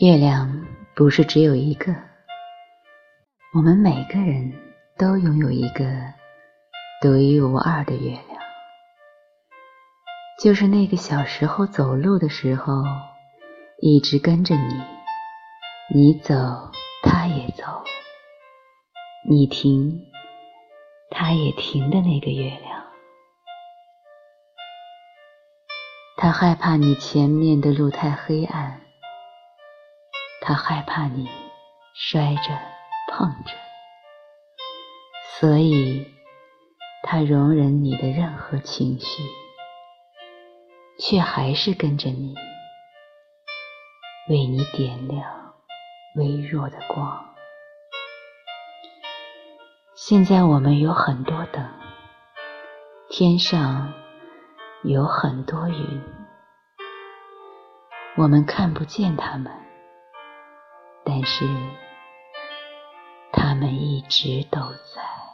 [0.00, 0.64] 月亮
[0.94, 1.92] 不是只有一个，
[3.52, 4.52] 我们每个人
[4.96, 5.84] 都拥有一个
[7.02, 8.40] 独一无二的月亮，
[10.40, 12.84] 就是那个小时候走路的时候
[13.80, 14.80] 一直跟着你，
[15.92, 16.34] 你走
[17.02, 17.64] 它也走，
[19.28, 20.00] 你停
[21.10, 22.84] 它也停的那个月亮。
[26.16, 28.80] 它害怕你前面的路太黑暗。
[30.40, 31.28] 他害怕你
[31.94, 32.58] 摔着
[33.12, 33.52] 碰着，
[35.38, 36.06] 所以
[37.02, 39.22] 他容忍你的任何情绪，
[40.98, 42.34] 却还是跟着你，
[44.28, 45.54] 为你点亮
[46.16, 47.24] 微弱的光。
[49.94, 51.68] 现在我们有很多灯，
[53.10, 53.92] 天上
[54.82, 56.02] 有很多云，
[58.16, 59.67] 我们看不见它们。
[61.20, 61.44] 但是，
[63.32, 64.60] 他们一直都
[64.94, 65.27] 在。